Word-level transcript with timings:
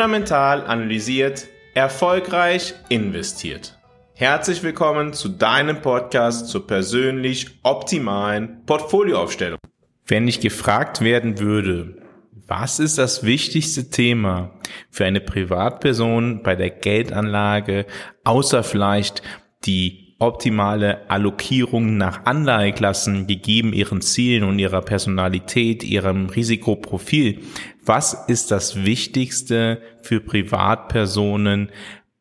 fundamental 0.00 0.66
analysiert, 0.66 1.46
erfolgreich 1.74 2.72
investiert. 2.88 3.78
Herzlich 4.14 4.62
willkommen 4.62 5.12
zu 5.12 5.28
deinem 5.28 5.82
Podcast 5.82 6.48
zur 6.48 6.66
persönlich 6.66 7.48
optimalen 7.64 8.64
Portfolioaufstellung. 8.64 9.58
Wenn 10.06 10.26
ich 10.26 10.40
gefragt 10.40 11.02
werden 11.02 11.38
würde, 11.38 12.00
was 12.32 12.80
ist 12.80 12.96
das 12.96 13.24
wichtigste 13.24 13.90
Thema 13.90 14.58
für 14.88 15.04
eine 15.04 15.20
Privatperson 15.20 16.42
bei 16.42 16.56
der 16.56 16.70
Geldanlage, 16.70 17.84
außer 18.24 18.62
vielleicht 18.62 19.20
die 19.66 20.09
optimale 20.20 21.10
Allokierung 21.10 21.96
nach 21.96 22.24
Anleiheklassen 22.26 23.26
gegeben 23.26 23.72
ihren 23.72 24.00
Zielen 24.02 24.44
und 24.44 24.58
ihrer 24.58 24.82
Personalität, 24.82 25.82
ihrem 25.82 26.26
Risikoprofil. 26.26 27.40
Was 27.84 28.14
ist 28.28 28.50
das 28.50 28.84
Wichtigste 28.84 29.80
für 30.02 30.20
Privatpersonen 30.20 31.70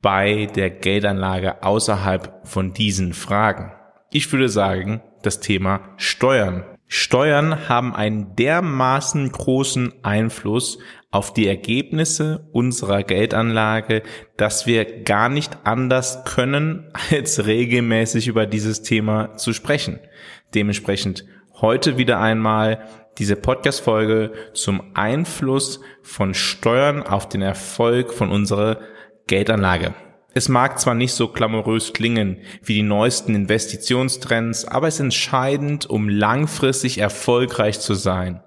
bei 0.01 0.47
der 0.55 0.69
Geldanlage 0.69 1.61
außerhalb 1.61 2.47
von 2.47 2.73
diesen 2.73 3.13
Fragen? 3.13 3.73
Ich 4.11 4.31
würde 4.31 4.49
sagen, 4.49 5.01
das 5.21 5.41
Thema 5.41 5.81
Steuern. 5.97 6.63
Steuern 6.91 7.69
haben 7.69 7.95
einen 7.95 8.35
dermaßen 8.35 9.31
großen 9.31 10.03
Einfluss 10.03 10.79
auf 11.11 11.31
die 11.33 11.47
Ergebnisse 11.47 12.49
unserer 12.51 13.03
Geldanlage, 13.03 14.01
dass 14.37 14.65
wir 14.65 15.03
gar 15.03 15.29
nicht 15.29 15.59
anders 15.65 16.23
können, 16.25 16.91
als 17.11 17.45
regelmäßig 17.45 18.27
über 18.27 18.47
dieses 18.47 18.81
Thema 18.81 19.35
zu 19.35 19.53
sprechen. 19.53 19.99
Dementsprechend 20.55 21.25
heute 21.61 21.99
wieder 21.99 22.19
einmal 22.19 22.87
diese 23.19 23.35
Podcast-Folge 23.35 24.33
zum 24.53 24.95
Einfluss 24.95 25.81
von 26.01 26.33
Steuern 26.33 27.03
auf 27.03 27.29
den 27.29 27.43
Erfolg 27.43 28.11
von 28.11 28.31
unserer 28.31 28.79
Geldanlage. 29.27 29.93
Es 30.33 30.47
mag 30.47 30.79
zwar 30.79 30.93
nicht 30.93 31.13
so 31.13 31.29
glamourös 31.29 31.93
klingen 31.93 32.37
wie 32.63 32.75
die 32.75 32.83
neuesten 32.83 33.33
Investitionstrends, 33.33 34.65
aber 34.65 34.87
es 34.87 34.95
ist 34.95 35.01
entscheidend, 35.01 35.89
um 35.89 36.07
langfristig 36.07 36.99
erfolgreich 36.99 37.79
zu 37.79 37.95
sein. 37.95 38.41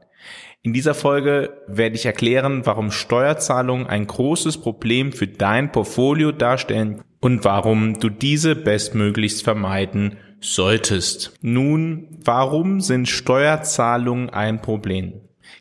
In 0.65 0.73
dieser 0.73 0.95
Folge 0.95 1.61
werde 1.67 1.97
ich 1.97 2.07
erklären, 2.07 2.65
warum 2.65 2.93
Steuerzahlungen 2.93 3.89
ein 3.89 4.07
großes 4.07 4.59
Problem 4.59 5.13
für 5.13 5.27
dein 5.27 5.73
Portfolio 5.73 6.31
darstellen 6.31 7.03
und 7.21 7.45
warum 7.45 7.99
du 7.99 8.09
diese 8.09 8.55
bestmöglichst 8.55 9.43
vermeiden 9.43 10.19
solltest. 10.41 11.33
Nun, 11.43 12.17
warum 12.25 12.81
sind 12.81 13.09
Steuerzahlungen 13.09 14.31
ein 14.31 14.63
Problem? 14.63 15.15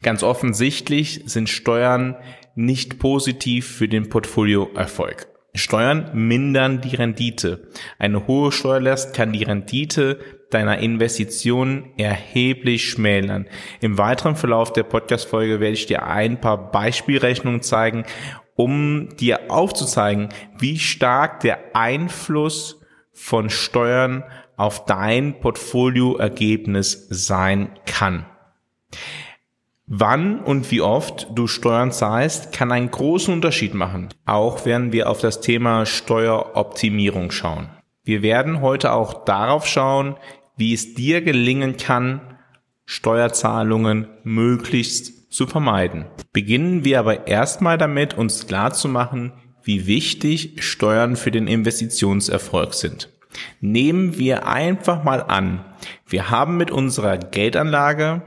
Ganz 0.03 0.21
offensichtlich 0.21 1.23
sind 1.25 1.49
Steuern 1.49 2.15
nicht 2.53 2.99
positiv 2.99 3.67
für 3.67 3.87
den 3.87 4.09
Portfolioerfolg. 4.09 5.30
Steuern 5.53 6.09
mindern 6.13 6.81
die 6.81 6.95
Rendite. 6.95 7.67
Eine 7.99 8.27
hohe 8.27 8.51
Steuerlast 8.51 9.13
kann 9.13 9.33
die 9.33 9.43
Rendite 9.43 10.19
deiner 10.49 10.79
Investition 10.79 11.91
erheblich 11.97 12.89
schmälern. 12.89 13.47
Im 13.79 13.97
weiteren 13.97 14.35
Verlauf 14.35 14.71
der 14.73 14.83
Podcast-Folge 14.83 15.59
werde 15.59 15.73
ich 15.73 15.87
dir 15.87 16.05
ein 16.05 16.39
paar 16.39 16.71
Beispielrechnungen 16.71 17.61
zeigen, 17.61 18.05
um 18.55 19.09
dir 19.17 19.49
aufzuzeigen, 19.49 20.29
wie 20.57 20.77
stark 20.77 21.39
der 21.41 21.75
Einfluss 21.75 22.81
von 23.11 23.49
Steuern 23.49 24.23
auf 24.57 24.85
dein 24.85 25.39
Portfolioergebnis 25.39 27.07
sein 27.09 27.71
kann. 27.85 28.25
Wann 29.93 30.39
und 30.39 30.71
wie 30.71 30.79
oft 30.79 31.27
du 31.35 31.47
Steuern 31.47 31.91
zahlst, 31.91 32.53
kann 32.53 32.71
einen 32.71 32.91
großen 32.91 33.33
Unterschied 33.33 33.73
machen. 33.73 34.07
Auch 34.25 34.65
werden 34.65 34.93
wir 34.93 35.09
auf 35.09 35.19
das 35.19 35.41
Thema 35.41 35.85
Steueroptimierung 35.85 37.29
schauen. 37.31 37.69
Wir 38.05 38.21
werden 38.21 38.61
heute 38.61 38.93
auch 38.93 39.25
darauf 39.25 39.67
schauen, 39.67 40.15
wie 40.55 40.73
es 40.73 40.93
dir 40.93 41.21
gelingen 41.21 41.75
kann, 41.75 42.21
Steuerzahlungen 42.85 44.07
möglichst 44.23 45.29
zu 45.29 45.45
vermeiden. 45.45 46.05
Beginnen 46.31 46.85
wir 46.85 46.97
aber 46.97 47.27
erstmal 47.27 47.77
damit, 47.77 48.13
uns 48.13 48.47
klar 48.47 48.71
zu 48.71 48.87
machen, 48.87 49.33
wie 49.61 49.87
wichtig 49.87 50.63
Steuern 50.63 51.17
für 51.17 51.31
den 51.31 51.47
Investitionserfolg 51.47 52.75
sind. 52.75 53.09
Nehmen 53.59 54.17
wir 54.17 54.47
einfach 54.47 55.03
mal 55.03 55.21
an, 55.21 55.65
wir 56.07 56.29
haben 56.29 56.55
mit 56.55 56.71
unserer 56.71 57.17
Geldanlage 57.17 58.21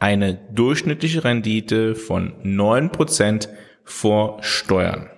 eine 0.00 0.34
durchschnittliche 0.34 1.22
Rendite 1.24 1.94
von 1.94 2.32
9% 2.42 3.48
vor 3.84 4.42
Steuern. 4.42 5.10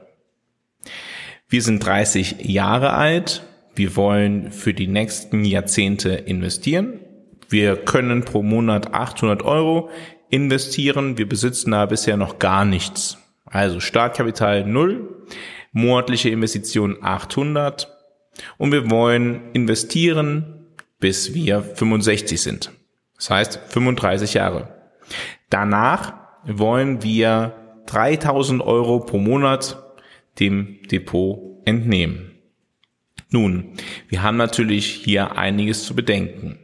Wir 1.49 1.63
sind 1.63 1.85
30 1.85 2.45
Jahre 2.45 2.93
alt. 2.93 3.43
Wir 3.75 3.97
wollen 3.97 4.51
für 4.53 4.75
die 4.75 4.89
nächsten 4.89 5.45
Jahrzehnte 5.45 6.11
investieren. 6.11 7.01
Wir 7.49 7.77
können 7.77 8.25
pro 8.25 8.43
Monat 8.43 8.93
800 8.93 9.43
Euro 9.43 9.91
investieren. 10.31 11.17
Wir 11.17 11.29
besitzen 11.29 11.71
da 11.71 11.87
bisher 11.87 12.17
noch 12.17 12.39
gar 12.39 12.65
nichts. 12.65 13.19
Also 13.45 13.81
Startkapital 13.81 14.67
0, 14.67 15.27
monatliche 15.73 16.31
Investition 16.31 16.97
800 17.03 17.89
und 18.57 18.73
wir 18.73 18.91
wollen 18.91 19.53
investieren, 19.53 20.67
bis 20.99 21.35
wir 21.35 21.63
65 21.63 22.41
sind. 22.41 22.71
Das 23.23 23.31
heißt 23.31 23.61
35 23.69 24.35
Jahre. 24.35 24.75
Danach 25.49 26.15
wollen 26.45 27.05
wir 27.05 27.55
3000 27.87 28.61
Euro 28.61 28.99
pro 28.99 29.19
Monat 29.19 29.81
dem 30.41 30.79
Depot 30.91 31.63
entnehmen. 31.65 32.33
Nun, 33.31 33.75
wir 34.09 34.25
haben 34.25 34.37
natürlich 34.37 34.87
hier 34.87 35.39
einiges 35.39 35.85
zu 35.85 35.95
bedenken. 35.95 36.59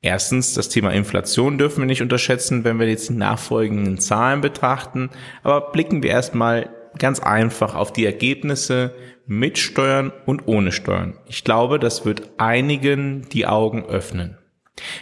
Erstens, 0.00 0.54
das 0.54 0.68
Thema 0.68 0.90
Inflation 0.90 1.58
dürfen 1.58 1.82
wir 1.82 1.86
nicht 1.86 2.02
unterschätzen, 2.02 2.64
wenn 2.64 2.80
wir 2.80 2.88
jetzt 2.88 3.10
die 3.10 3.14
nachfolgenden 3.14 3.98
Zahlen 3.98 4.40
betrachten. 4.40 5.10
Aber 5.44 5.70
blicken 5.70 6.02
wir 6.02 6.10
erstmal 6.10 6.70
ganz 6.98 7.20
einfach 7.20 7.76
auf 7.76 7.92
die 7.92 8.04
Ergebnisse 8.04 8.96
mit 9.26 9.58
Steuern 9.58 10.12
und 10.26 10.48
ohne 10.48 10.72
Steuern. 10.72 11.16
Ich 11.26 11.44
glaube, 11.44 11.78
das 11.78 12.04
wird 12.04 12.32
einigen 12.36 13.28
die 13.28 13.46
Augen 13.46 13.84
öffnen. 13.84 14.38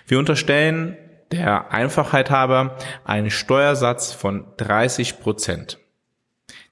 Wir 0.06 0.19
unterstellen 0.19 0.97
der 1.31 1.72
Einfachheit 1.72 2.31
halber 2.31 2.77
einen 3.05 3.31
Steuersatz 3.31 4.12
von 4.12 4.44
30 4.59 5.21
Prozent. 5.21 5.78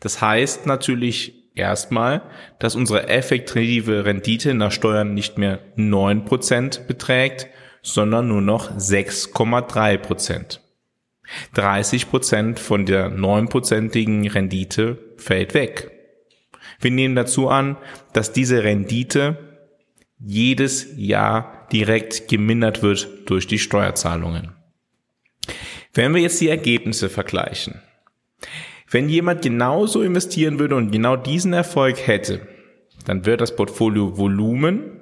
Das 0.01 0.21
heißt 0.21 0.67
natürlich 0.67 1.55
erstmal, 1.55 2.23
dass 2.59 2.77
unsere 2.77 3.09
effektive 3.09 4.05
Rendite 4.05 4.55
nach 4.55 4.73
Steuern 4.73 5.15
nicht 5.15 5.39
mehr 5.39 5.61
9 5.77 6.25
Prozent 6.25 6.87
beträgt, 6.87 7.49
sondern 7.83 8.29
nur 8.29 8.43
noch 8.43 8.71
6,3 8.77 9.99
Prozent. 9.99 10.61
30 11.55 12.11
Prozent 12.11 12.59
von 12.59 12.87
der 12.87 13.11
9-prozentigen 13.11 14.29
Rendite 14.29 14.99
fällt 15.17 15.55
weg. 15.55 15.91
Wir 16.81 16.91
nehmen 16.91 17.15
dazu 17.15 17.49
an, 17.49 17.77
dass 18.13 18.33
diese 18.33 18.65
Rendite 18.65 19.50
jedes 20.21 20.87
Jahr 20.97 21.67
direkt 21.73 22.29
gemindert 22.29 22.83
wird 22.83 23.09
durch 23.27 23.47
die 23.47 23.59
Steuerzahlungen. 23.59 24.53
Wenn 25.93 26.15
wir 26.15 26.21
jetzt 26.21 26.41
die 26.41 26.49
Ergebnisse 26.49 27.09
vergleichen, 27.09 27.81
wenn 28.91 29.09
jemand 29.09 29.43
genauso 29.43 30.03
investieren 30.03 30.59
würde 30.59 30.77
und 30.77 30.91
genau 30.91 31.17
diesen 31.17 31.53
Erfolg 31.53 32.07
hätte, 32.07 32.47
dann 33.07 33.25
wird 33.25 33.41
das 33.41 33.57
Portfolio 33.57 34.17
Volumen 34.19 35.01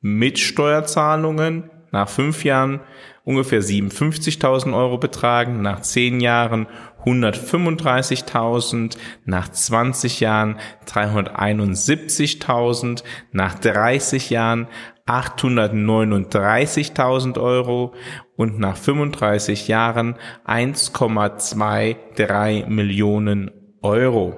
mit 0.00 0.38
Steuerzahlungen 0.38 1.70
nach 1.90 2.08
fünf 2.08 2.44
Jahren 2.44 2.80
ungefähr 3.24 3.62
57.000 3.62 4.76
Euro 4.76 4.98
betragen, 4.98 5.62
nach 5.62 5.80
zehn 5.80 6.20
Jahren 6.20 6.66
135.000, 7.08 8.96
nach 9.24 9.48
20 9.48 10.20
Jahren 10.20 10.58
371.000, 10.86 13.02
nach 13.32 13.58
30 13.58 14.30
Jahren 14.30 14.68
839.000 15.06 17.40
Euro 17.40 17.94
und 18.36 18.58
nach 18.58 18.76
35 18.76 19.68
Jahren 19.68 20.16
1,23 20.46 22.68
Millionen 22.68 23.50
Euro. 23.80 24.36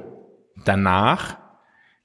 Danach 0.65 1.39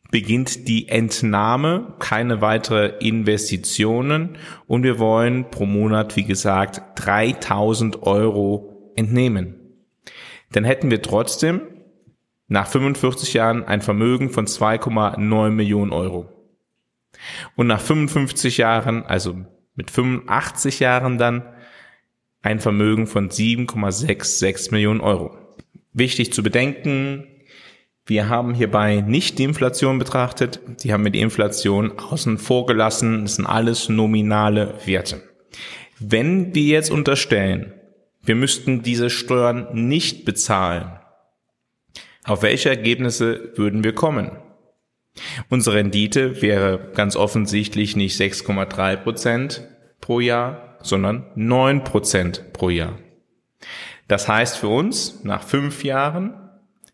beginnt 0.10 0.68
die 0.68 0.88
Entnahme, 0.88 1.94
keine 2.00 2.42
weitere 2.42 2.98
Investitionen 3.00 4.38
und 4.66 4.82
wir 4.84 4.98
wollen 4.98 5.52
pro 5.52 5.66
Monat, 5.66 6.16
wie 6.16 6.24
gesagt, 6.24 6.82
3000 6.96 8.02
Euro 8.04 8.94
entnehmen. 8.96 9.65
Dann 10.52 10.64
hätten 10.64 10.92
wir 10.92 11.02
trotzdem 11.02 11.62
nach 12.48 12.68
45 12.68 13.34
Jahren 13.34 13.64
ein 13.64 13.82
Vermögen 13.82 14.30
von 14.30 14.46
2,9 14.46 15.50
Millionen 15.50 15.92
Euro. 15.92 16.30
Und 17.56 17.68
nach 17.68 17.82
55 17.82 18.58
Jahren, 18.58 19.04
also 19.06 19.38
mit 19.76 19.92
85 19.92 20.80
Jahren 20.80 21.18
dann, 21.18 21.44
ein 22.42 22.60
Vermögen 22.60 23.08
von 23.08 23.30
7,66 23.30 24.72
Millionen 24.72 25.02
Euro. 25.02 25.36
Wichtig 25.94 26.32
zu 26.34 26.44
bedenken, 26.44 27.28
Wir 28.08 28.30
haben 28.30 28.54
hierbei 28.54 29.02
nicht 29.02 29.40
die 29.40 29.46
Inflation 29.46 29.98
betrachtet, 29.98 30.60
die 30.84 30.94
haben 30.94 31.04
wir 31.04 31.12
die 31.12 31.22
Inflation 31.22 31.98
außen 31.98 32.38
vor 32.38 32.68
gelassen, 32.68 33.24
das 33.24 33.38
sind 33.38 33.48
alles 33.48 33.90
nominale 33.90 34.76
Werte. 34.86 35.24
Wenn 36.00 36.54
wir 36.54 36.62
jetzt 36.66 36.92
unterstellen, 36.92 37.74
wir 38.26 38.36
müssten 38.36 38.82
diese 38.82 39.10
Steuern 39.10 39.68
nicht 39.74 40.26
bezahlen, 40.26 41.00
auf 42.24 42.42
welche 42.42 42.70
Ergebnisse 42.70 43.52
würden 43.56 43.84
wir 43.84 43.94
kommen? 43.94 44.32
Unsere 45.50 45.78
Rendite 45.78 46.42
wäre 46.42 46.92
ganz 46.94 47.16
offensichtlich 47.16 47.96
nicht 47.96 48.20
6,3 48.20 48.98
Prozent 48.98 49.68
pro 50.02 50.20
Jahr, 50.20 50.78
sondern 50.82 51.26
9 51.36 51.84
Prozent 51.84 52.52
pro 52.52 52.70
Jahr. 52.70 52.98
Das 54.08 54.28
heißt 54.28 54.58
für 54.58 54.68
uns, 54.68 55.24
nach 55.24 55.44
fünf 55.44 55.84
Jahren 55.84 56.34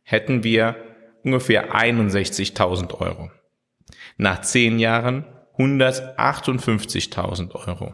hätten 0.04 0.44
wir 0.44 0.76
ungefähr 1.24 1.76
61.000 1.76 3.00
Euro. 3.00 3.32
Nach 4.18 4.42
zehn 4.42 4.80
Jahren 4.80 5.26
158.000 5.58 7.54
Euro. 7.68 7.94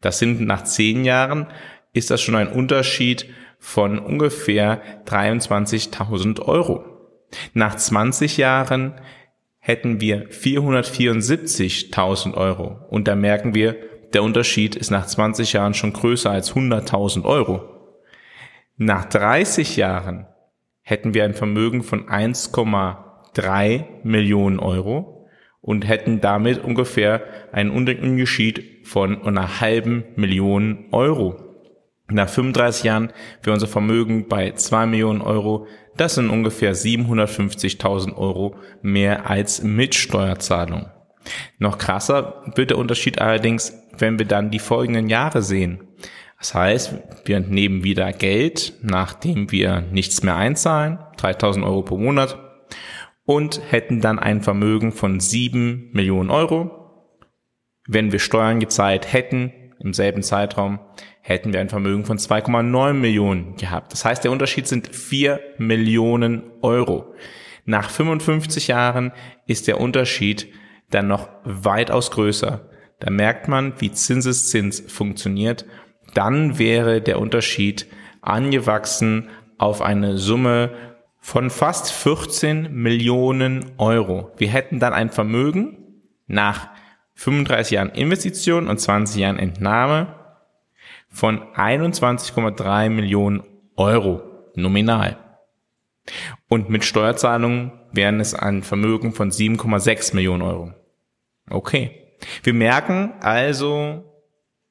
Das 0.00 0.18
sind 0.18 0.40
nach 0.40 0.64
zehn 0.64 1.04
Jahren 1.04 1.48
ist 1.92 2.10
das 2.10 2.20
schon 2.20 2.34
ein 2.34 2.48
Unterschied 2.48 3.26
von 3.58 3.98
ungefähr 3.98 4.82
23.000 5.06 6.42
Euro. 6.42 6.84
Nach 7.54 7.74
20 7.74 8.36
Jahren 8.36 9.00
hätten 9.58 10.00
wir 10.00 10.30
474.000 10.30 12.34
Euro. 12.34 12.78
Und 12.88 13.08
da 13.08 13.14
merken 13.14 13.54
wir, 13.54 13.76
der 14.14 14.22
Unterschied 14.22 14.76
ist 14.76 14.90
nach 14.90 15.06
20 15.06 15.52
Jahren 15.52 15.74
schon 15.74 15.92
größer 15.92 16.30
als 16.30 16.54
100.000 16.54 17.24
Euro. 17.24 17.62
Nach 18.76 19.04
30 19.04 19.76
Jahren 19.76 20.26
hätten 20.82 21.12
wir 21.12 21.24
ein 21.24 21.34
Vermögen 21.34 21.82
von 21.82 22.08
1,3 22.08 23.84
Millionen 24.04 24.58
Euro 24.58 25.26
und 25.60 25.86
hätten 25.86 26.20
damit 26.20 26.64
ungefähr 26.64 27.22
einen 27.52 27.70
Unterschied 27.70 28.86
von 28.86 29.26
einer 29.26 29.60
halben 29.60 30.04
Million 30.16 30.86
Euro. 30.92 31.47
Nach 32.10 32.28
35 32.28 32.84
Jahren 32.84 33.12
wäre 33.42 33.54
unser 33.54 33.66
Vermögen 33.66 34.28
bei 34.28 34.52
2 34.52 34.86
Millionen 34.86 35.20
Euro. 35.20 35.66
Das 35.96 36.14
sind 36.14 36.30
ungefähr 36.30 36.74
750.000 36.74 38.16
Euro 38.16 38.56
mehr 38.80 39.28
als 39.28 39.62
mit 39.62 39.94
Steuerzahlung. 39.94 40.86
Noch 41.58 41.76
krasser 41.76 42.42
wird 42.54 42.70
der 42.70 42.78
Unterschied 42.78 43.20
allerdings, 43.20 43.74
wenn 43.98 44.18
wir 44.18 44.26
dann 44.26 44.50
die 44.50 44.58
folgenden 44.58 45.08
Jahre 45.08 45.42
sehen. 45.42 45.84
Das 46.38 46.54
heißt, 46.54 46.94
wir 47.24 47.36
entnehmen 47.36 47.84
wieder 47.84 48.12
Geld, 48.12 48.74
nachdem 48.80 49.50
wir 49.50 49.80
nichts 49.80 50.22
mehr 50.22 50.36
einzahlen, 50.36 50.98
3000 51.16 51.64
Euro 51.64 51.82
pro 51.82 51.98
Monat, 51.98 52.38
und 53.24 53.60
hätten 53.70 54.00
dann 54.00 54.18
ein 54.18 54.40
Vermögen 54.40 54.92
von 54.92 55.20
7 55.20 55.90
Millionen 55.92 56.30
Euro. 56.30 57.14
Wenn 57.86 58.12
wir 58.12 58.20
Steuern 58.20 58.60
gezahlt 58.60 59.12
hätten, 59.12 59.52
im 59.80 59.92
selben 59.92 60.22
Zeitraum, 60.22 60.78
hätten 61.28 61.52
wir 61.52 61.60
ein 61.60 61.68
Vermögen 61.68 62.04
von 62.04 62.18
2,9 62.18 62.92
Millionen 62.94 63.56
gehabt. 63.56 63.92
Das 63.92 64.04
heißt, 64.04 64.24
der 64.24 64.32
Unterschied 64.32 64.66
sind 64.66 64.94
4 64.94 65.40
Millionen 65.58 66.42
Euro. 66.62 67.14
Nach 67.64 67.90
55 67.90 68.68
Jahren 68.68 69.12
ist 69.46 69.68
der 69.68 69.80
Unterschied 69.80 70.48
dann 70.90 71.06
noch 71.06 71.28
weitaus 71.44 72.10
größer. 72.10 72.68
Da 73.00 73.10
merkt 73.10 73.46
man, 73.46 73.74
wie 73.78 73.92
Zinseszins 73.92 74.80
funktioniert 74.80 75.66
dann 76.14 76.58
wäre 76.58 77.00
der 77.00 77.20
Unterschied 77.20 77.86
angewachsen 78.20 79.28
auf 79.58 79.82
eine 79.82 80.18
Summe 80.18 80.70
von 81.20 81.50
fast 81.50 81.92
14 81.92 82.72
Millionen 82.72 83.72
Euro. 83.78 84.32
Wir 84.36 84.48
hätten 84.48 84.80
dann 84.80 84.92
ein 84.92 85.10
Vermögen 85.10 85.78
nach 86.26 86.68
35 87.14 87.72
Jahren 87.72 87.90
Investition 87.90 88.68
und 88.68 88.78
20 88.78 89.20
Jahren 89.20 89.38
Entnahme 89.38 90.14
von 91.18 91.40
21,3 91.52 92.90
Millionen 92.90 93.42
Euro 93.74 94.22
nominal. 94.54 95.18
Und 96.48 96.70
mit 96.70 96.84
Steuerzahlungen 96.84 97.72
wären 97.90 98.20
es 98.20 98.34
ein 98.34 98.62
Vermögen 98.62 99.12
von 99.12 99.32
7,6 99.32 100.14
Millionen 100.14 100.42
Euro. 100.42 100.74
Okay. 101.50 102.14
Wir 102.44 102.54
merken 102.54 103.14
also, 103.18 104.04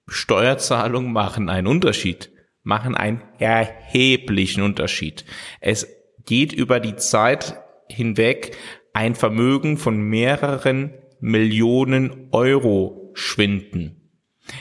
Steuerzahlungen 0.07 1.11
machen 1.11 1.49
einen 1.49 1.67
Unterschied, 1.67 2.31
machen 2.63 2.95
einen 2.95 3.21
erheblichen 3.39 4.63
Unterschied. 4.63 5.25
Es 5.59 5.85
geht 6.25 6.53
über 6.53 6.79
die 6.79 6.95
Zeit 6.95 7.61
hinweg 7.89 8.55
ein 8.93 9.15
Vermögen 9.15 9.77
von 9.77 9.99
mehreren 9.99 10.93
Millionen 11.19 12.29
Euro 12.31 13.11
schwinden. 13.15 13.97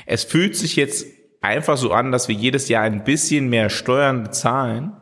Es 0.05 0.25
fühlt 0.25 0.57
sich 0.57 0.75
jetzt 0.75 1.16
einfach 1.41 1.77
so 1.77 1.93
an, 1.93 2.13
dass 2.13 2.29
wir 2.29 2.35
jedes 2.35 2.69
Jahr 2.69 2.85
ein 2.85 3.05
bisschen 3.05 3.49
mehr 3.49 3.71
Steuern 3.71 4.23
bezahlen, 4.23 4.93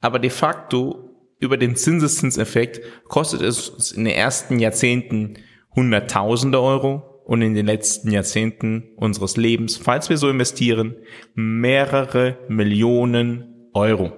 aber 0.00 0.18
de 0.18 0.30
facto 0.30 1.16
über 1.38 1.56
den 1.56 1.76
Zinseszinseffekt 1.76 2.80
kostet 3.08 3.42
es 3.42 3.68
uns 3.68 3.92
in 3.92 4.04
den 4.04 4.14
ersten 4.14 4.58
Jahrzehnten 4.58 5.38
Hunderttausende 5.74 6.60
Euro, 6.60 7.18
und 7.28 7.42
in 7.42 7.52
den 7.52 7.66
letzten 7.66 8.10
Jahrzehnten 8.10 8.84
unseres 8.96 9.36
Lebens, 9.36 9.76
falls 9.76 10.08
wir 10.08 10.16
so 10.16 10.30
investieren, 10.30 10.96
mehrere 11.34 12.38
Millionen 12.48 13.68
Euro. 13.74 14.14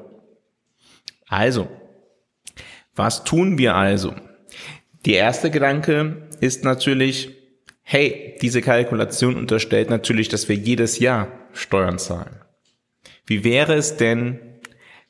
Also, 1.26 1.68
was 2.94 3.24
tun 3.24 3.58
wir 3.58 3.74
also? 3.74 4.14
Der 5.06 5.16
erste 5.16 5.50
Gedanke 5.50 6.28
ist 6.40 6.62
natürlich, 6.62 7.34
hey, 7.82 8.36
diese 8.40 8.62
Kalkulation 8.62 9.34
unterstellt 9.34 9.90
natürlich, 9.90 10.28
dass 10.28 10.48
wir 10.48 10.54
jedes 10.54 11.00
Jahr 11.00 11.32
Steuern 11.52 11.98
zahlen. 11.98 12.40
Wie 13.26 13.44
wäre 13.44 13.74
es 13.74 13.96
denn, 13.96 14.40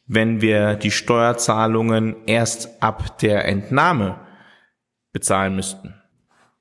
wenn 0.07 0.41
wir 0.41 0.75
die 0.75 0.91
Steuerzahlungen 0.91 2.17
erst 2.27 2.83
ab 2.83 3.19
der 3.19 3.47
Entnahme 3.47 4.21
bezahlen 5.13 5.57
müssten? 5.57 5.95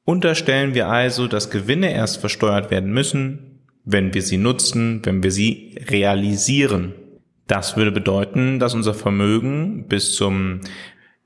Unterstellen 0.06 0.74
wir 0.74 0.88
also, 0.88 1.28
dass 1.28 1.52
Gewinne 1.52 1.94
erst 1.94 2.18
versteuert 2.18 2.72
werden 2.72 2.92
müssen, 2.92 3.66
wenn 3.86 4.14
wir 4.14 4.22
sie 4.22 4.38
nutzen, 4.38 5.02
wenn 5.04 5.24
wir 5.24 5.32
sie 5.32 5.78
realisieren. 5.90 6.94
Das 7.48 7.78
würde 7.78 7.92
bedeuten, 7.92 8.60
dass 8.60 8.74
unser 8.74 8.94
Vermögen 8.94 9.88
bis 9.88 10.16
zum 10.16 10.62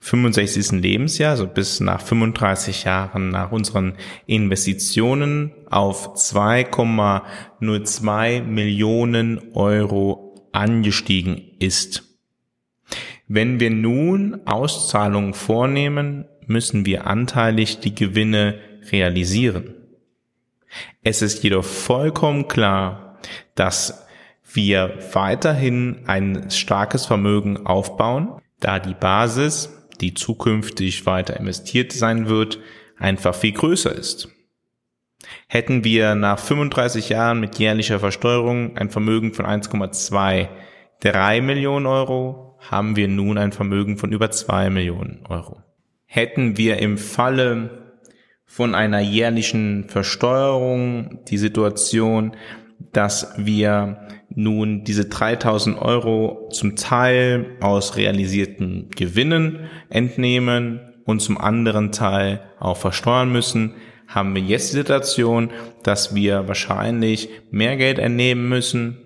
65. 0.03 0.81
Lebensjahr, 0.81 1.31
also 1.31 1.47
bis 1.47 1.79
nach 1.79 2.01
35 2.01 2.83
Jahren 2.83 3.29
nach 3.29 3.53
unseren 3.53 3.93
Investitionen 4.25 5.53
auf 5.69 6.15
2,02 6.15 8.43
Millionen 8.43 9.53
Euro 9.53 10.49
angestiegen 10.51 11.41
ist. 11.59 12.03
Wenn 13.29 13.61
wir 13.61 13.69
nun 13.69 14.41
Auszahlungen 14.45 15.33
vornehmen, 15.33 16.25
müssen 16.47 16.85
wir 16.85 17.07
anteilig 17.07 17.79
die 17.79 17.95
Gewinne 17.95 18.59
realisieren. 18.91 19.73
Es 21.01 21.21
ist 21.21 21.45
jedoch 21.45 21.63
vollkommen 21.63 22.49
klar, 22.49 23.19
dass 23.55 24.05
wir 24.51 24.99
weiterhin 25.13 25.99
ein 26.07 26.51
starkes 26.51 27.05
Vermögen 27.05 27.65
aufbauen, 27.65 28.41
da 28.59 28.79
die 28.79 28.95
Basis, 28.95 29.79
die 30.01 30.13
zukünftig 30.13 31.05
weiter 31.05 31.37
investiert 31.37 31.93
sein 31.93 32.27
wird, 32.27 32.59
einfach 32.97 33.35
viel 33.35 33.53
größer 33.53 33.93
ist. 33.93 34.29
Hätten 35.47 35.83
wir 35.83 36.15
nach 36.15 36.39
35 36.39 37.09
Jahren 37.09 37.39
mit 37.39 37.59
jährlicher 37.59 37.99
Versteuerung 37.99 38.77
ein 38.77 38.89
Vermögen 38.89 39.33
von 39.33 39.45
1,23 39.45 41.41
Millionen 41.41 41.85
Euro, 41.85 42.57
haben 42.59 42.95
wir 42.95 43.07
nun 43.07 43.37
ein 43.37 43.51
Vermögen 43.51 43.97
von 43.97 44.11
über 44.11 44.31
2 44.31 44.69
Millionen 44.69 45.25
Euro. 45.27 45.61
Hätten 46.05 46.57
wir 46.57 46.77
im 46.77 46.97
Falle 46.97 47.83
von 48.45 48.75
einer 48.75 48.99
jährlichen 48.99 49.89
Versteuerung 49.89 51.23
die 51.27 51.37
Situation, 51.37 52.35
dass 52.91 53.33
wir 53.37 54.07
nun 54.35 54.83
diese 54.83 55.05
3000 55.05 55.79
Euro 55.79 56.49
zum 56.51 56.75
Teil 56.75 57.57
aus 57.61 57.95
realisierten 57.97 58.89
Gewinnen 58.95 59.67
entnehmen 59.89 60.79
und 61.05 61.21
zum 61.21 61.37
anderen 61.37 61.91
Teil 61.91 62.41
auch 62.59 62.77
versteuern 62.77 63.31
müssen, 63.31 63.75
haben 64.07 64.35
wir 64.35 64.41
jetzt 64.41 64.71
die 64.71 64.77
Situation, 64.77 65.51
dass 65.83 66.15
wir 66.15 66.47
wahrscheinlich 66.47 67.29
mehr 67.51 67.77
Geld 67.77 67.99
entnehmen 67.99 68.47
müssen, 68.49 68.97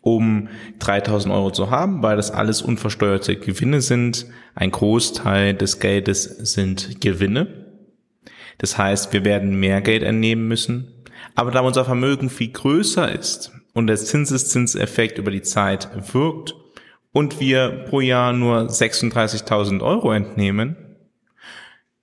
um 0.00 0.48
3000 0.78 1.34
Euro 1.34 1.50
zu 1.50 1.70
haben, 1.70 2.02
weil 2.02 2.16
das 2.16 2.30
alles 2.30 2.62
unversteuerte 2.62 3.36
Gewinne 3.36 3.80
sind. 3.80 4.26
Ein 4.54 4.70
Großteil 4.70 5.54
des 5.54 5.80
Geldes 5.80 6.24
sind 6.24 7.00
Gewinne. 7.00 7.66
Das 8.58 8.78
heißt, 8.78 9.12
wir 9.12 9.24
werden 9.24 9.58
mehr 9.58 9.80
Geld 9.80 10.02
entnehmen 10.02 10.46
müssen. 10.46 11.04
Aber 11.34 11.50
da 11.50 11.60
unser 11.60 11.84
Vermögen 11.84 12.30
viel 12.30 12.52
größer 12.52 13.10
ist 13.10 13.52
und 13.74 13.86
der 13.86 13.96
Zinseszinseffekt 13.96 15.18
über 15.18 15.30
die 15.30 15.42
Zeit 15.42 15.88
wirkt 16.12 16.54
und 17.12 17.40
wir 17.40 17.84
pro 17.88 18.00
Jahr 18.00 18.32
nur 18.32 18.68
36.000 18.68 19.82
Euro 19.82 20.12
entnehmen, 20.12 20.76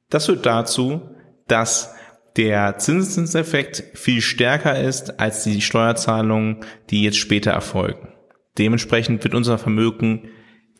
das 0.10 0.26
führt 0.26 0.46
dazu, 0.46 1.02
dass 1.48 1.96
der 2.38 2.78
Zinseszinseffekt 2.78 3.84
viel 3.96 4.22
stärker 4.22 4.80
ist 4.80 5.20
als 5.20 5.44
die 5.44 5.62
Steuerzahlungen, 5.62 6.58
die 6.90 7.04
jetzt 7.04 7.18
später 7.18 7.52
erfolgen. 7.52 8.14
Dementsprechend 8.58 9.24
wird 9.24 9.36
unser 9.36 9.58
Vermögen 9.58 10.30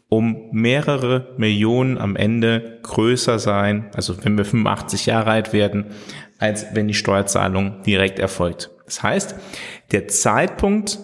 um 0.10 0.50
mehrere 0.52 1.36
Millionen 1.38 1.98
am 1.98 2.16
Ende 2.16 2.80
größer 2.82 3.38
sein, 3.38 3.92
also 3.94 4.24
wenn 4.24 4.38
wir 4.38 4.46
85 4.46 5.06
Jahre 5.06 5.32
alt 5.32 5.54
werden, 5.54 5.88
als 6.40 6.66
wenn 6.74 6.88
die 6.88 6.96
Steuerzahlung 6.96 7.84
direkt 7.84 8.18
erfolgt. 8.18 8.72
Das 8.90 9.04
heißt, 9.04 9.36
der 9.92 10.08
Zeitpunkt, 10.08 10.98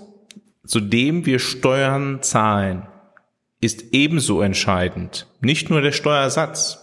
zu 0.65 0.80
dem 0.80 1.27
wir 1.27 1.38
Steuern 1.38 2.24
zahlen, 2.24 2.88
ist 3.62 3.94
ebenso 3.94 4.42
entscheidend. 4.42 5.27
Nicht 5.39 5.70
nur 5.70 5.82
der 5.82 5.92
Steuersatz. 5.92 6.80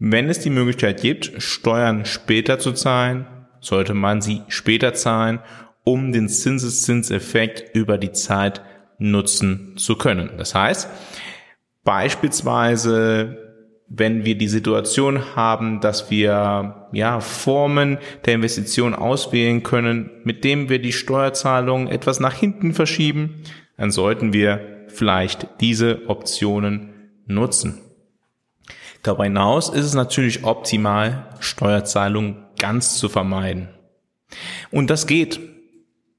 Wenn 0.00 0.28
es 0.28 0.40
die 0.40 0.50
Möglichkeit 0.50 1.00
gibt, 1.00 1.40
Steuern 1.40 2.04
später 2.06 2.58
zu 2.58 2.72
zahlen, 2.72 3.28
sollte 3.60 3.94
man 3.94 4.20
sie 4.20 4.42
später 4.48 4.94
zahlen, 4.94 5.38
um 5.84 6.10
den 6.10 6.28
Zinseszinseffekt 6.28 7.76
über 7.76 7.98
die 7.98 8.12
Zeit 8.12 8.62
nutzen 8.98 9.76
zu 9.76 9.94
können. 9.94 10.32
Das 10.38 10.56
heißt, 10.56 10.88
beispielsweise 11.84 13.47
wenn 13.88 14.24
wir 14.24 14.36
die 14.36 14.48
Situation 14.48 15.34
haben, 15.34 15.80
dass 15.80 16.10
wir 16.10 16.88
ja 16.92 17.20
Formen 17.20 17.98
der 18.26 18.34
Investition 18.34 18.94
auswählen 18.94 19.62
können, 19.62 20.10
mit 20.24 20.44
dem 20.44 20.68
wir 20.68 20.78
die 20.78 20.92
Steuerzahlung 20.92 21.88
etwas 21.88 22.20
nach 22.20 22.34
hinten 22.34 22.74
verschieben, 22.74 23.42
dann 23.76 23.90
sollten 23.90 24.32
wir 24.32 24.86
vielleicht 24.88 25.48
diese 25.60 26.08
Optionen 26.08 26.90
nutzen. 27.26 27.80
Darüber 29.02 29.24
hinaus 29.24 29.68
ist 29.68 29.84
es 29.84 29.94
natürlich 29.94 30.44
optimal, 30.44 31.28
Steuerzahlungen 31.40 32.44
ganz 32.58 32.98
zu 32.98 33.08
vermeiden. 33.08 33.68
Und 34.70 34.90
das 34.90 35.06
geht. 35.06 35.40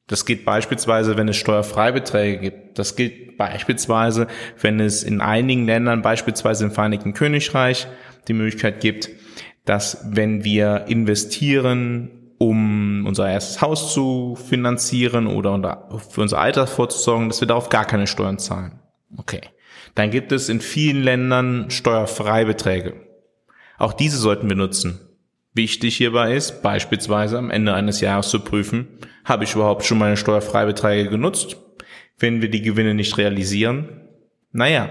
Das 0.10 0.26
geht 0.26 0.44
beispielsweise, 0.44 1.18
wenn 1.18 1.28
es 1.28 1.38
Steuerfreibeträge 1.38 2.40
gibt. 2.40 2.80
Das 2.80 2.96
gilt 2.96 3.38
beispielsweise, 3.38 4.28
wenn 4.60 4.80
es 4.80 5.04
in 5.04 5.22
einigen 5.22 5.66
Ländern, 5.66 6.02
beispielsweise 6.02 6.66
im 6.66 6.72
Vereinigten 6.72 7.14
Königreich, 7.14 7.88
die 8.28 8.34
Möglichkeit 8.34 8.82
gibt, 8.82 9.10
dass 9.66 10.04
wenn 10.10 10.44
wir 10.44 10.86
investieren, 10.88 12.34
um 12.40 13.06
unser 13.06 13.30
erstes 13.30 13.62
Haus 13.62 13.94
zu 13.94 14.36
finanzieren 14.36 15.28
oder 15.28 15.90
für 16.10 16.22
unser 16.22 16.40
Alter 16.40 16.66
vorzusorgen, 16.66 17.30
dass 17.30 17.42
wir 17.42 17.48
darauf 17.48 17.70
gar 17.70 17.86
keine 17.86 18.08
Steuern 18.08 18.40
zahlen. 18.40 18.80
Okay. 19.16 19.42
Dann 19.94 20.10
gibt 20.10 20.32
es 20.32 20.50
in 20.50 20.60
vielen 20.60 21.04
Ländern 21.04 21.70
Steuerfreibeträge. 21.70 22.96
Auch 23.78 23.94
diese 23.94 24.18
sollten 24.18 24.50
wir 24.50 24.56
nutzen. 24.56 25.09
Wichtig 25.60 25.98
hierbei 25.98 26.36
ist, 26.36 26.62
beispielsweise 26.62 27.38
am 27.38 27.52
Ende 27.52 27.74
eines 27.74 28.00
Jahres 28.00 28.30
zu 28.30 28.40
prüfen, 28.40 28.88
habe 29.26 29.44
ich 29.44 29.56
überhaupt 29.56 29.84
schon 29.84 29.98
meine 29.98 30.16
Steuerfreibeträge 30.16 31.10
genutzt? 31.10 31.58
Wenn 32.18 32.42
wir 32.42 32.50
die 32.50 32.62
Gewinne 32.62 32.94
nicht 32.94 33.18
realisieren, 33.18 34.08
naja, 34.54 34.90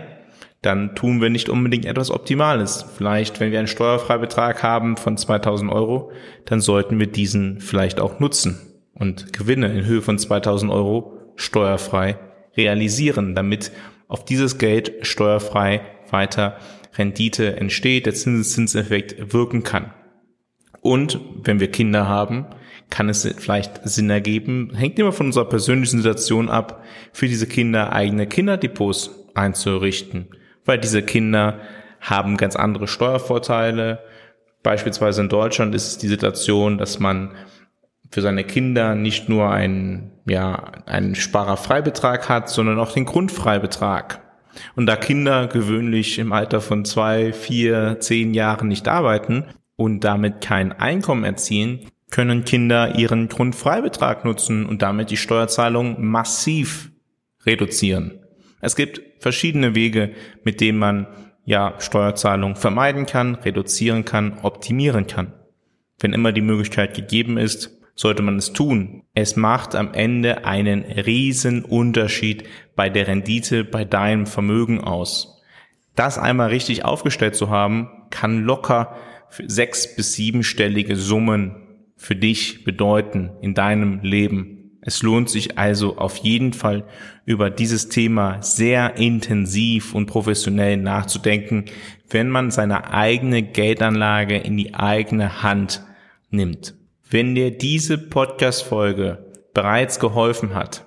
dann 0.61 0.95
tun 0.95 1.23
wir 1.23 1.31
nicht 1.31 1.49
unbedingt 1.49 1.87
etwas 1.87 2.11
Optimales. 2.11 2.85
Vielleicht, 2.99 3.41
wenn 3.41 3.51
wir 3.51 3.61
einen 3.61 3.67
Steuerfreibetrag 3.67 4.63
haben 4.63 4.99
von 4.99 5.17
2000 5.17 5.73
Euro, 5.73 6.13
dann 6.45 6.61
sollten 6.61 7.01
wir 7.01 7.07
diesen 7.07 7.63
vielleicht 7.63 7.99
auch 7.99 8.21
nutzen 8.21 8.59
und 8.93 9.33
Gewinne 9.33 9.73
in 9.73 9.87
Höhe 9.87 10.03
von 10.03 10.19
2000 10.19 10.71
Euro 10.71 11.33
steuerfrei 11.37 12.19
realisieren, 12.59 13.35
damit 13.35 13.73
auf 14.07 14.27
dieses 14.27 14.59
Geld 14.59 14.93
steuerfrei 15.01 15.81
weiter 16.11 16.59
Rendite 16.99 17.57
entsteht, 17.57 18.05
der 18.05 18.13
Zinseszinseffekt 18.13 19.33
wirken 19.33 19.63
kann. 19.63 19.95
Und 20.81 21.21
wenn 21.43 21.61
wir 21.61 21.71
Kinder 21.71 22.09
haben, 22.09 22.47
kann 22.91 23.09
es 23.09 23.29
vielleicht 23.39 23.87
Sinn 23.87 24.11
ergeben, 24.11 24.73
hängt 24.75 24.99
immer 24.99 25.13
von 25.13 25.27
unserer 25.27 25.45
persönlichen 25.45 25.99
Situation 25.99 26.49
ab, 26.49 26.83
für 27.13 27.29
diese 27.29 27.47
Kinder 27.47 27.93
eigene 27.93 28.27
Kinderdepots 28.27 29.11
einzurichten. 29.35 30.29
Weil 30.65 30.79
diese 30.79 31.03
Kinder 31.03 31.61
haben 32.01 32.37
ganz 32.37 32.57
andere 32.57 32.89
Steuervorteile. 32.89 34.01
Beispielsweise 34.63 35.23
in 35.23 35.29
Deutschland 35.29 35.75
ist 35.75 35.89
es 35.89 35.99
die 35.99 36.09
Situation, 36.09 36.79
dass 36.79 36.99
man 36.99 37.33
für 38.11 38.23
seine 38.23 38.45
Kinder 38.45 38.95
nicht 38.95 39.29
nur 39.29 39.51
einen, 39.51 40.13
ja, 40.27 40.73
einen 40.87 41.15
Sparerfreibetrag 41.15 42.29
hat, 42.29 42.49
sondern 42.49 42.79
auch 42.79 42.93
den 42.93 43.05
Grundfreibetrag. 43.05 44.21
Und 44.77 44.87
da 44.87 44.97
Kinder 44.97 45.47
gewöhnlich 45.47 46.19
im 46.19 46.33
Alter 46.33 46.61
von 46.61 46.85
zwei, 46.85 47.33
vier, 47.33 47.99
zehn 48.01 48.35
Jahren 48.35 48.69
nicht 48.69 48.89
arbeiten, 48.89 49.45
und 49.79 50.03
damit 50.03 50.41
kein 50.41 50.73
Einkommen 50.73 51.23
erzielen, 51.23 51.87
können 52.11 52.45
Kinder 52.45 52.99
ihren 52.99 53.29
Grundfreibetrag 53.29 54.25
nutzen 54.25 54.67
und 54.67 54.83
damit 54.83 55.11
die 55.11 55.17
Steuerzahlung 55.17 56.05
massiv 56.05 56.91
reduzieren. 57.47 58.19
Es 58.61 58.75
gibt 58.75 59.01
verschiedene 59.21 59.77
Wege, 59.77 60.15
mit 60.43 60.61
denen 60.61 60.79
man 60.79 61.07
ja 61.45 61.77
Steuerzahlung 61.79 62.57
vermeiden 62.57 63.07
kann, 63.07 63.37
reduzieren 63.37 64.05
kann, 64.05 64.39
optimieren 64.43 65.07
kann. 65.07 65.33
Wenn 66.01 66.13
immer 66.13 66.33
die 66.33 66.41
Möglichkeit 66.41 66.95
gegeben 66.95 67.39
ist, 67.39 67.71
sollte 67.95 68.23
man 68.23 68.37
es 68.37 68.53
tun. 68.53 69.05
Es 69.15 69.37
macht 69.37 69.77
am 69.77 69.95
Ende 69.95 70.45
einen 70.45 70.83
riesen 70.83 71.65
Unterschied 71.65 72.45
bei 72.75 72.91
der 72.91 73.07
Rendite, 73.07 73.63
bei 73.63 73.85
deinem 73.85 74.27
Vermögen 74.27 74.81
aus. 74.81 75.41
Das 75.95 76.19
einmal 76.19 76.49
richtig 76.49 76.85
aufgestellt 76.85 77.37
zu 77.37 77.49
haben, 77.49 77.89
kann 78.11 78.43
locker 78.43 78.97
sechs- 79.47 79.95
bis 79.95 80.15
siebenstellige 80.15 80.97
Summen 80.97 81.57
für 81.97 82.17
dich 82.17 82.65
bedeuten 82.65 83.31
in 83.41 83.55
deinem 83.55 84.01
Leben. 84.03 84.79
Es 84.81 85.03
lohnt 85.03 85.29
sich 85.29 85.59
also 85.59 85.99
auf 85.99 86.17
jeden 86.19 86.53
Fall 86.53 86.85
über 87.27 87.51
dieses 87.51 87.89
Thema 87.89 88.41
sehr 88.41 88.97
intensiv 88.97 89.95
und 89.95 90.07
professionell 90.07 90.77
nachzudenken, 90.77 91.67
wenn 92.09 92.31
man 92.31 92.51
seine 92.51 92.93
eigene 92.93 93.43
Geldanlage 93.43 94.39
in 94.39 94.57
die 94.57 94.75
eigene 94.75 95.43
Hand 95.43 95.85
nimmt. 96.31 96.75
Wenn 97.11 97.35
dir 97.35 97.51
diese 97.51 97.99
Podcast-Folge 97.99 99.27
bereits 99.53 99.99
geholfen 99.99 100.55
hat, 100.55 100.87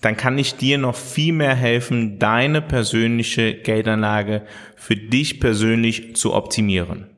dann 0.00 0.16
kann 0.16 0.38
ich 0.38 0.56
dir 0.56 0.78
noch 0.78 0.96
viel 0.96 1.32
mehr 1.32 1.54
helfen, 1.54 2.18
deine 2.18 2.62
persönliche 2.62 3.54
Geldanlage 3.54 4.46
für 4.76 4.96
dich 4.96 5.40
persönlich 5.40 6.16
zu 6.16 6.34
optimieren. 6.34 7.13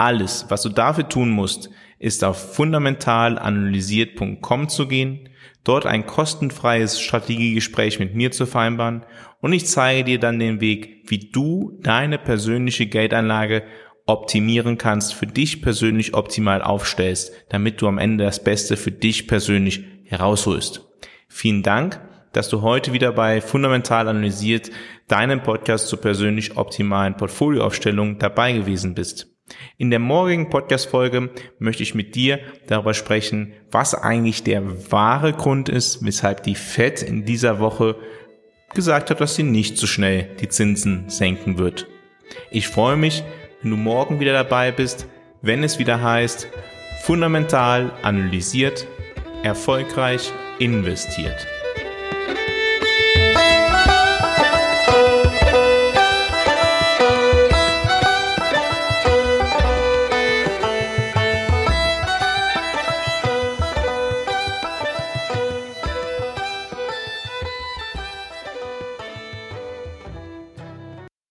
Alles, 0.00 0.46
was 0.48 0.62
du 0.62 0.70
dafür 0.70 1.06
tun 1.10 1.28
musst, 1.28 1.68
ist 1.98 2.24
auf 2.24 2.54
fundamentalanalysiert.com 2.54 4.70
zu 4.70 4.88
gehen, 4.88 5.28
dort 5.62 5.84
ein 5.84 6.06
kostenfreies 6.06 6.98
Strategiegespräch 6.98 7.98
mit 7.98 8.14
mir 8.14 8.30
zu 8.30 8.46
vereinbaren 8.46 9.04
und 9.42 9.52
ich 9.52 9.66
zeige 9.66 10.04
dir 10.04 10.18
dann 10.18 10.38
den 10.38 10.62
Weg, 10.62 11.02
wie 11.08 11.30
du 11.30 11.78
deine 11.82 12.16
persönliche 12.16 12.86
Geldanlage 12.86 13.62
optimieren 14.06 14.78
kannst, 14.78 15.12
für 15.12 15.26
dich 15.26 15.60
persönlich 15.60 16.14
optimal 16.14 16.62
aufstellst, 16.62 17.34
damit 17.50 17.82
du 17.82 17.86
am 17.86 17.98
Ende 17.98 18.24
das 18.24 18.42
Beste 18.42 18.78
für 18.78 18.92
dich 18.92 19.28
persönlich 19.28 19.84
herausholst. 20.04 20.88
Vielen 21.28 21.62
Dank, 21.62 22.00
dass 22.32 22.48
du 22.48 22.62
heute 22.62 22.94
wieder 22.94 23.12
bei 23.12 23.42
Fundamental 23.42 24.08
Analysiert, 24.08 24.70
deinem 25.08 25.42
Podcast 25.42 25.88
zur 25.88 26.00
persönlich 26.00 26.56
optimalen 26.56 27.18
Portfolioaufstellung 27.18 28.18
dabei 28.18 28.54
gewesen 28.54 28.94
bist. 28.94 29.29
In 29.78 29.90
der 29.90 29.98
morgigen 29.98 30.50
Podcast-Folge 30.50 31.30
möchte 31.58 31.82
ich 31.82 31.94
mit 31.94 32.14
dir 32.14 32.40
darüber 32.66 32.94
sprechen, 32.94 33.52
was 33.70 33.94
eigentlich 33.94 34.42
der 34.42 34.90
wahre 34.92 35.32
Grund 35.32 35.68
ist, 35.68 36.04
weshalb 36.04 36.42
die 36.42 36.54
Fed 36.54 37.02
in 37.02 37.24
dieser 37.24 37.60
Woche 37.60 37.96
gesagt 38.74 39.10
hat, 39.10 39.20
dass 39.20 39.34
sie 39.34 39.42
nicht 39.42 39.78
so 39.78 39.86
schnell 39.86 40.28
die 40.40 40.48
Zinsen 40.48 41.08
senken 41.08 41.58
wird. 41.58 41.86
Ich 42.50 42.68
freue 42.68 42.96
mich, 42.96 43.24
wenn 43.62 43.70
du 43.70 43.76
morgen 43.76 44.20
wieder 44.20 44.32
dabei 44.32 44.70
bist, 44.70 45.06
wenn 45.42 45.64
es 45.64 45.78
wieder 45.78 46.02
heißt, 46.02 46.48
fundamental 47.02 47.92
analysiert, 48.02 48.86
erfolgreich 49.42 50.32
investiert. 50.58 51.46